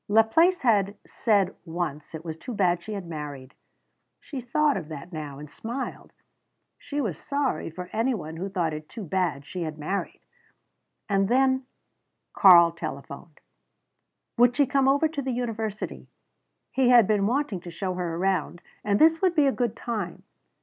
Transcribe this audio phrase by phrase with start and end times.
[0.07, 3.53] Laplace had said once it was too bad she had married.
[4.19, 6.11] She thought of that now, and smiled.
[6.79, 10.19] She was sorry for any one who thought it too bad she had married!
[11.07, 11.67] And then
[12.33, 13.41] Karl telephoned.
[14.39, 16.07] Would she come over to the university?
[16.71, 20.23] He had been wanting to show her around, and this would be a good time.